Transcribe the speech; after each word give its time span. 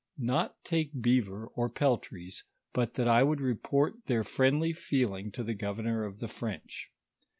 146 0.17 0.19
not 0.33 0.63
tuko 0.65 0.99
beavor 1.03 1.47
oi* 1.59 1.67
peltries; 1.67 2.41
but 2.73 2.95
that 2.95 3.07
I 3.07 3.21
would 3.21 3.39
report 3.39 4.03
their 4.07 4.23
friendly 4.23 4.73
fooling 4.73 5.31
to 5.33 5.43
tho 5.43 5.53
governor 5.53 6.05
of 6.05 6.17
tho 6.17 6.25
French. 6.27 6.89